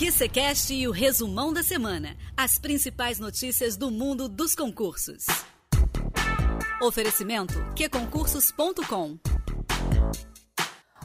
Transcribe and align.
QCCast 0.00 0.72
e 0.72 0.88
o 0.88 0.92
resumão 0.92 1.52
da 1.52 1.62
semana. 1.62 2.16
As 2.34 2.56
principais 2.56 3.18
notícias 3.18 3.76
do 3.76 3.90
mundo 3.90 4.30
dos 4.30 4.54
concursos. 4.54 5.26
Oferecimento 6.80 7.52
qconcursos.com 7.74 9.18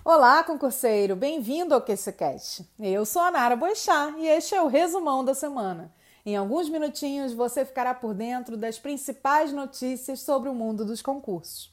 Olá, 0.05 0.45
concurseiro! 0.45 1.13
Bem-vindo 1.13 1.75
ao 1.75 1.81
QCCast. 1.81 2.65
Eu 2.79 3.05
sou 3.05 3.21
a 3.21 3.31
Nara 3.31 3.57
Boixá 3.57 4.15
e 4.17 4.29
este 4.29 4.55
é 4.55 4.61
o 4.61 4.67
resumão 4.67 5.25
da 5.25 5.33
semana. 5.33 5.93
Em 6.25 6.37
alguns 6.37 6.69
minutinhos 6.69 7.33
você 7.33 7.65
ficará 7.65 7.93
por 7.93 8.13
dentro 8.13 8.55
das 8.55 8.79
principais 8.79 9.51
notícias 9.51 10.21
sobre 10.21 10.47
o 10.47 10.55
mundo 10.55 10.85
dos 10.85 11.01
concursos. 11.01 11.69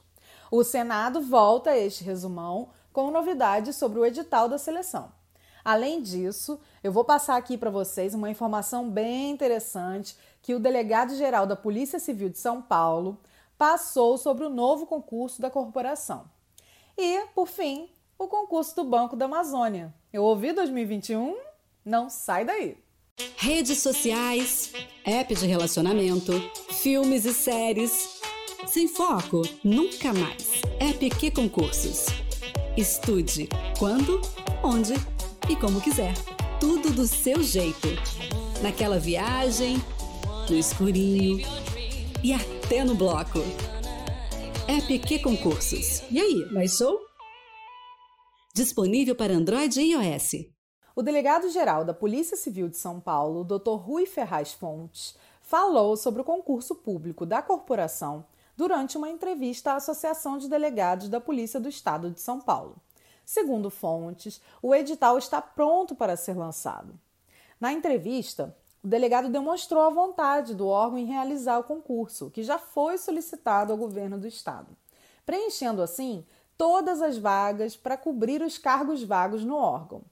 O 0.51 0.65
Senado 0.65 1.21
volta 1.21 1.71
a 1.71 1.79
este 1.79 2.03
resumão 2.03 2.71
com 2.93 3.13
novidades 3.13 3.77
sobre 3.77 4.01
o 4.01 4.05
edital 4.05 4.49
da 4.49 4.59
seleção. 4.59 5.22
Além 5.65 6.03
disso, 6.03 6.59
eu 6.83 6.93
vou 6.93 7.05
passar 7.05 7.37
aqui 7.37 7.57
para 7.57 7.71
vocês 7.71 8.15
uma 8.15 8.31
informação 8.31 8.91
bem 8.91 9.31
interessante 9.31 10.17
que 10.41 10.55
o 10.55 10.61
delegado-geral 10.61 11.47
da 11.47 11.55
Polícia 11.55 11.99
Civil 11.99 12.29
de 12.29 12.39
São 12.39 12.61
Paulo 12.61 13.21
passou 13.57 14.19
sobre 14.19 14.45
o 14.45 14.51
novo 14.51 14.87
concurso 14.87 15.41
da 15.41 15.51
corporação. 15.51 16.25
E, 16.99 17.27
por 17.35 17.47
fim, 17.47 17.89
o 18.19 18.27
concurso 18.27 18.75
do 18.77 18.85
Banco 18.85 19.17
da 19.17 19.27
Amazônia. 19.27 19.95
Eu 20.13 20.25
ouvi 20.25 20.53
2021? 20.53 21.37
Não 21.85 22.11
sai 22.11 22.45
daí! 22.45 22.77
Redes 23.37 23.79
sociais, 23.79 24.73
app 25.05 25.35
de 25.35 25.47
relacionamento, 25.47 26.33
filmes 26.71 27.25
e 27.25 27.33
séries. 27.33 28.21
Sem 28.67 28.89
foco, 28.89 29.43
nunca 29.63 30.13
mais. 30.13 30.63
App 30.81 31.11
que 31.11 31.31
concursos. 31.31 32.07
Estude 32.77 33.49
quando, 33.79 34.21
onde 34.63 34.95
e 35.49 35.57
como 35.57 35.81
quiser. 35.81 36.15
Tudo 36.61 36.93
do 36.93 37.07
seu 37.07 37.43
jeito. 37.43 37.89
Naquela 38.63 38.99
viagem, 38.99 39.77
no 40.49 40.57
escurinho 40.57 41.39
e 42.23 42.33
até 42.33 42.85
no 42.85 42.95
bloco. 42.95 43.41
App 44.69 44.99
que 45.01 45.19
concursos. 45.19 46.03
E 46.11 46.21
aí, 46.21 46.53
mais 46.53 46.77
show? 46.77 46.99
Disponível 48.55 49.15
para 49.15 49.35
Android 49.35 49.81
e 49.81 49.93
iOS. 49.93 50.47
O 50.95 51.03
delegado-geral 51.03 51.85
da 51.85 51.95
Polícia 51.95 52.37
Civil 52.37 52.69
de 52.69 52.77
São 52.77 53.01
Paulo, 53.01 53.45
Dr. 53.45 53.77
Rui 53.77 54.07
Ferraz 54.07 54.53
Fontes, 54.53 55.17
falou 55.41 55.97
sobre 55.97 56.21
o 56.21 56.25
concurso 56.25 56.75
público 56.75 57.27
da 57.27 57.43
corporação 57.43 58.25
durante 58.57 58.97
uma 58.97 59.09
entrevista 59.09 59.73
à 59.73 59.77
Associação 59.77 60.39
de 60.39 60.49
Delegados 60.49 61.09
da 61.09 61.21
Polícia 61.21 61.59
do 61.59 61.69
Estado 61.69 62.11
de 62.11 62.21
São 62.21 62.41
Paulo. 62.41 62.77
Segundo 63.33 63.71
fontes, 63.71 64.43
o 64.61 64.75
edital 64.75 65.17
está 65.17 65.41
pronto 65.41 65.95
para 65.95 66.19
ser 66.19 66.37
lançado. 66.37 67.01
Na 67.59 67.73
entrevista, 67.73 68.55
o 68.85 68.87
delegado 68.87 69.31
demonstrou 69.31 69.85
a 69.85 69.89
vontade 69.89 70.55
do 70.55 70.69
órgão 70.69 70.99
em 70.99 71.07
realizar 71.07 71.59
o 71.59 71.65
concurso, 71.65 72.31
que 72.31 72.43
já 72.43 72.59
foi 72.59 72.99
solicitado 72.99 73.73
ao 73.73 73.79
governo 73.79 74.19
do 74.19 74.27
estado, 74.27 74.77
preenchendo 75.25 75.81
assim 75.81 76.27
todas 76.59 77.01
as 77.01 77.17
vagas 77.17 77.75
para 77.75 77.97
cobrir 77.97 78.43
os 78.43 78.59
cargos 78.59 79.03
vagos 79.03 79.47
no 79.47 79.57
órgão. 79.57 80.03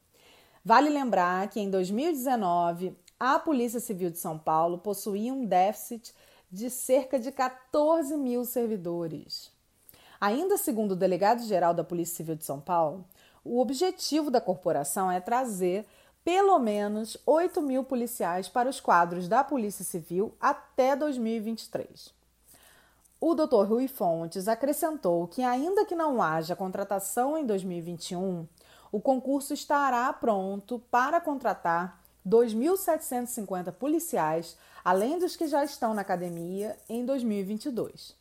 Vale 0.64 0.88
lembrar 0.88 1.46
que 1.50 1.60
em 1.60 1.68
2019 1.68 2.96
a 3.18 3.38
Polícia 3.38 3.80
Civil 3.80 4.08
de 4.08 4.16
São 4.16 4.38
Paulo 4.38 4.78
possuía 4.78 5.34
um 5.34 5.44
déficit 5.44 6.14
de 6.50 6.70
cerca 6.70 7.18
de 7.18 7.30
14 7.30 8.16
mil 8.16 8.46
servidores. 8.46 9.52
Ainda 10.20 10.58
segundo 10.58 10.92
o 10.92 10.96
delegado-geral 10.96 11.72
da 11.72 11.82
Polícia 11.82 12.16
Civil 12.16 12.34
de 12.34 12.44
São 12.44 12.60
Paulo, 12.60 13.06
o 13.42 13.58
objetivo 13.58 14.30
da 14.30 14.40
corporação 14.40 15.10
é 15.10 15.18
trazer 15.18 15.86
pelo 16.22 16.58
menos 16.58 17.16
8 17.24 17.62
mil 17.62 17.82
policiais 17.82 18.46
para 18.46 18.68
os 18.68 18.78
quadros 18.80 19.26
da 19.28 19.42
Polícia 19.42 19.82
Civil 19.82 20.34
até 20.38 20.94
2023. 20.94 22.12
O 23.18 23.34
Dr. 23.34 23.64
Rui 23.66 23.88
Fontes 23.88 24.46
acrescentou 24.46 25.26
que, 25.26 25.42
ainda 25.42 25.86
que 25.86 25.94
não 25.94 26.20
haja 26.20 26.54
contratação 26.54 27.38
em 27.38 27.46
2021, 27.46 28.46
o 28.92 29.00
concurso 29.00 29.54
estará 29.54 30.12
pronto 30.12 30.78
para 30.90 31.18
contratar 31.18 31.98
2.750 32.28 33.72
policiais, 33.72 34.56
além 34.84 35.18
dos 35.18 35.36
que 35.36 35.46
já 35.46 35.64
estão 35.64 35.94
na 35.94 36.02
academia, 36.02 36.76
em 36.88 37.06
2022. 37.06 38.19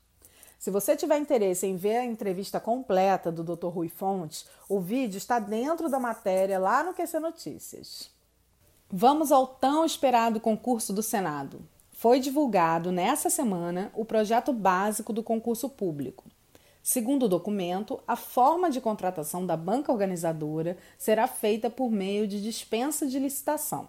Se 0.59 0.69
você 0.69 0.93
tiver 0.93 1.17
interesse 1.17 1.65
em 1.65 1.77
ver 1.77 1.95
a 1.95 2.05
entrevista 2.05 2.59
completa 2.59 3.31
do 3.31 3.45
Dr. 3.45 3.67
Rui 3.67 3.87
Fontes, 3.87 4.45
o 4.67 4.81
vídeo 4.81 5.17
está 5.17 5.39
dentro 5.39 5.87
da 5.87 5.97
matéria 5.97 6.59
lá 6.59 6.83
no 6.83 6.93
QC 6.93 7.17
Notícias. 7.17 8.09
Vamos 8.91 9.31
ao 9.31 9.47
tão 9.47 9.85
esperado 9.85 10.37
concurso 10.41 10.91
do 10.91 11.01
Senado. 11.01 11.61
Foi 11.93 12.19
divulgado 12.19 12.91
nessa 12.91 13.29
semana 13.29 13.89
o 13.95 14.03
projeto 14.03 14.51
básico 14.51 15.13
do 15.13 15.23
concurso 15.23 15.69
público. 15.69 16.25
Segundo 16.83 17.23
o 17.23 17.29
documento, 17.29 17.97
a 18.05 18.17
forma 18.17 18.69
de 18.69 18.81
contratação 18.81 19.45
da 19.45 19.55
banca 19.55 19.93
organizadora 19.93 20.75
será 20.97 21.25
feita 21.25 21.69
por 21.69 21.89
meio 21.89 22.27
de 22.27 22.41
dispensa 22.43 23.07
de 23.07 23.17
licitação. 23.17 23.87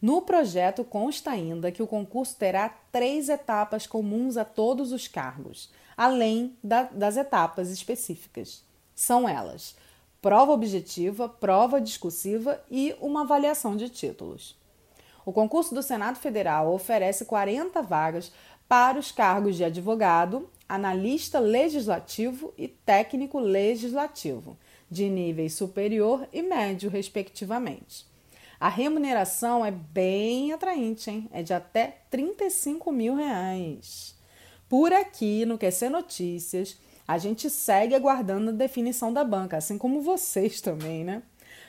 No 0.00 0.20
projeto 0.20 0.82
consta 0.82 1.30
ainda 1.30 1.70
que 1.70 1.80
o 1.80 1.86
concurso 1.86 2.34
terá 2.36 2.68
três 2.90 3.28
etapas 3.28 3.86
comuns 3.86 4.36
a 4.36 4.44
todos 4.44 4.90
os 4.90 5.06
cargos, 5.06 5.70
além 5.96 6.56
da, 6.62 6.84
das 6.84 7.16
etapas 7.16 7.70
específicas. 7.70 8.62
São 8.94 9.28
elas: 9.28 9.74
prova 10.20 10.52
objetiva, 10.52 11.28
prova 11.28 11.80
discursiva 11.80 12.62
e 12.70 12.94
uma 13.00 13.22
avaliação 13.22 13.76
de 13.76 13.88
títulos. 13.88 14.56
O 15.24 15.32
concurso 15.32 15.74
do 15.74 15.82
Senado 15.82 16.18
Federal 16.18 16.72
oferece 16.72 17.24
40 17.24 17.80
vagas 17.82 18.32
para 18.68 18.98
os 18.98 19.12
cargos 19.12 19.56
de 19.56 19.64
advogado, 19.64 20.48
analista 20.68 21.38
legislativo 21.38 22.52
e 22.56 22.66
técnico 22.66 23.38
legislativo, 23.38 24.56
de 24.90 25.08
nível 25.08 25.48
superior 25.50 26.26
e 26.32 26.42
médio, 26.42 26.90
respectivamente. 26.90 28.06
A 28.58 28.68
remuneração 28.68 29.64
é 29.64 29.70
bem 29.70 30.52
atraente, 30.52 31.10
hein? 31.10 31.28
É 31.32 31.42
de 31.42 31.52
até 31.52 31.98
35 32.10 32.92
mil 32.92 33.14
reais. 33.14 34.14
Por 34.72 34.90
aqui, 34.90 35.44
no 35.44 35.58
QC 35.58 35.90
Notícias, 35.90 36.78
a 37.06 37.18
gente 37.18 37.50
segue 37.50 37.94
aguardando 37.94 38.48
a 38.48 38.54
definição 38.54 39.12
da 39.12 39.22
banca, 39.22 39.58
assim 39.58 39.76
como 39.76 40.00
vocês 40.00 40.62
também, 40.62 41.04
né? 41.04 41.22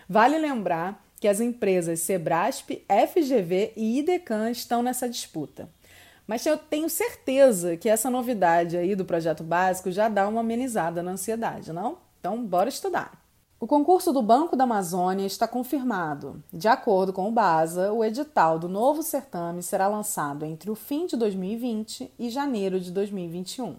Vale 0.07 0.37
lembrar 0.37 1.05
que 1.19 1.27
as 1.27 1.41
empresas 1.41 1.99
Sebrasp, 1.99 2.81
FGV 2.87 3.73
e 3.75 3.99
IDECAN 3.99 4.51
estão 4.51 4.81
nessa 4.81 5.09
disputa. 5.09 5.67
Mas 6.25 6.45
eu 6.45 6.57
tenho 6.57 6.89
certeza 6.89 7.75
que 7.75 7.89
essa 7.89 8.09
novidade 8.09 8.77
aí 8.77 8.95
do 8.95 9.03
projeto 9.03 9.43
básico 9.43 9.91
já 9.91 10.07
dá 10.07 10.25
uma 10.25 10.39
amenizada 10.39 11.03
na 11.03 11.11
ansiedade, 11.11 11.73
não? 11.73 11.97
Então, 12.21 12.41
bora 12.41 12.69
estudar. 12.69 13.21
O 13.63 13.65
concurso 13.65 14.11
do 14.11 14.21
Banco 14.21 14.57
da 14.57 14.65
Amazônia 14.65 15.25
está 15.25 15.47
confirmado. 15.47 16.43
De 16.51 16.67
acordo 16.67 17.13
com 17.13 17.29
o 17.29 17.31
BASA, 17.31 17.93
o 17.93 18.03
edital 18.03 18.59
do 18.59 18.67
novo 18.67 19.01
certame 19.01 19.63
será 19.63 19.87
lançado 19.87 20.43
entre 20.43 20.69
o 20.69 20.75
fim 20.75 21.05
de 21.05 21.15
2020 21.15 22.11
e 22.19 22.29
janeiro 22.29 22.77
de 22.77 22.91
2021. 22.91 23.77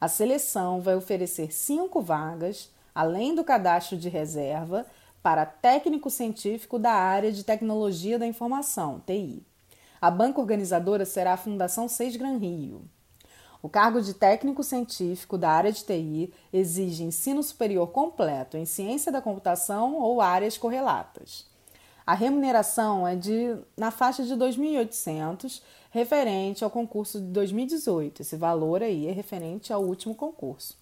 A 0.00 0.08
seleção 0.08 0.80
vai 0.80 0.96
oferecer 0.96 1.52
cinco 1.54 2.00
vagas, 2.00 2.72
além 2.92 3.36
do 3.36 3.44
cadastro 3.44 3.96
de 3.96 4.08
reserva, 4.08 4.84
para 5.22 5.46
técnico 5.46 6.10
científico 6.10 6.76
da 6.76 6.90
área 6.90 7.30
de 7.30 7.44
tecnologia 7.44 8.18
da 8.18 8.26
informação, 8.26 9.00
TI. 9.06 9.46
A 10.00 10.10
banca 10.10 10.40
organizadora 10.40 11.04
será 11.04 11.34
a 11.34 11.36
Fundação 11.36 11.86
Seis 11.86 12.16
Gran 12.16 12.36
Rio. 12.38 12.82
O 13.64 13.68
cargo 13.70 14.02
de 14.02 14.12
técnico 14.12 14.62
científico 14.62 15.38
da 15.38 15.48
área 15.48 15.72
de 15.72 15.82
TI 15.84 16.30
exige 16.52 17.02
ensino 17.02 17.42
superior 17.42 17.86
completo 17.86 18.58
em 18.58 18.66
ciência 18.66 19.10
da 19.10 19.22
computação 19.22 19.96
ou 19.96 20.20
áreas 20.20 20.58
correlatas. 20.58 21.46
A 22.06 22.12
remuneração 22.12 23.08
é 23.08 23.16
de 23.16 23.56
na 23.74 23.90
faixa 23.90 24.22
de 24.22 24.34
2.800, 24.34 25.62
referente 25.90 26.62
ao 26.62 26.68
concurso 26.68 27.18
de 27.18 27.28
2018. 27.28 28.20
Esse 28.20 28.36
valor 28.36 28.82
aí 28.82 29.06
é 29.06 29.12
referente 29.12 29.72
ao 29.72 29.82
último 29.82 30.14
concurso. 30.14 30.76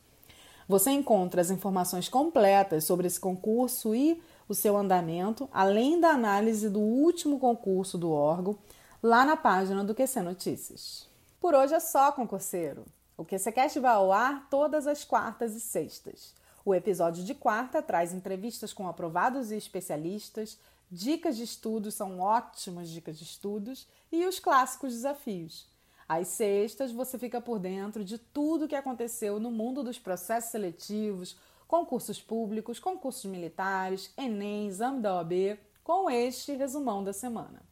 Você 0.66 0.90
encontra 0.90 1.40
as 1.40 1.52
informações 1.52 2.08
completas 2.08 2.82
sobre 2.82 3.06
esse 3.06 3.20
concurso 3.20 3.94
e 3.94 4.20
o 4.48 4.56
seu 4.56 4.76
andamento, 4.76 5.48
além 5.52 6.00
da 6.00 6.08
análise 6.08 6.68
do 6.68 6.80
último 6.80 7.38
concurso 7.38 7.96
do 7.96 8.10
órgão, 8.10 8.58
lá 9.00 9.24
na 9.24 9.36
página 9.36 9.84
do 9.84 9.94
QC 9.94 10.20
Notícias. 10.20 11.11
Por 11.42 11.56
hoje 11.56 11.74
é 11.74 11.80
só, 11.80 12.12
concurseiro. 12.12 12.84
O 13.18 13.24
QCCast 13.24 13.80
vai 13.80 13.92
ao 13.92 14.12
ar 14.12 14.46
todas 14.48 14.86
as 14.86 15.02
quartas 15.02 15.56
e 15.56 15.60
sextas. 15.60 16.32
O 16.64 16.72
episódio 16.72 17.24
de 17.24 17.34
quarta 17.34 17.82
traz 17.82 18.14
entrevistas 18.14 18.72
com 18.72 18.86
aprovados 18.86 19.50
e 19.50 19.56
especialistas, 19.56 20.56
dicas 20.88 21.36
de 21.36 21.42
estudos 21.42 21.96
são 21.96 22.20
ótimas 22.20 22.88
dicas 22.88 23.18
de 23.18 23.24
estudos 23.24 23.88
e 24.12 24.24
os 24.24 24.38
clássicos 24.38 24.92
desafios. 24.92 25.66
Às 26.08 26.28
sextas 26.28 26.92
você 26.92 27.18
fica 27.18 27.40
por 27.40 27.58
dentro 27.58 28.04
de 28.04 28.18
tudo 28.18 28.66
o 28.66 28.68
que 28.68 28.76
aconteceu 28.76 29.40
no 29.40 29.50
mundo 29.50 29.82
dos 29.82 29.98
processos 29.98 30.52
seletivos, 30.52 31.36
concursos 31.66 32.22
públicos, 32.22 32.78
concursos 32.78 33.24
militares, 33.24 34.12
Enem, 34.16 34.68
exame 34.68 35.00
da 35.00 35.16
OAB, 35.16 35.58
com 35.82 36.08
este 36.08 36.52
resumão 36.52 37.02
da 37.02 37.12
semana. 37.12 37.71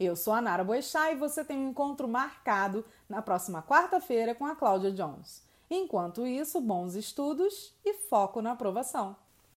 Eu 0.00 0.14
sou 0.14 0.32
a 0.32 0.40
Nara 0.40 0.62
Boechat 0.62 1.12
e 1.12 1.16
você 1.16 1.44
tem 1.44 1.58
um 1.58 1.70
encontro 1.70 2.06
marcado 2.06 2.84
na 3.08 3.20
próxima 3.20 3.60
quarta-feira 3.62 4.32
com 4.32 4.46
a 4.46 4.54
Cláudia 4.54 4.92
Jones. 4.92 5.42
Enquanto 5.68 6.24
isso, 6.24 6.60
bons 6.60 6.94
estudos 6.94 7.74
e 7.84 7.92
foco 7.94 8.40
na 8.40 8.52
aprovação. 8.52 9.16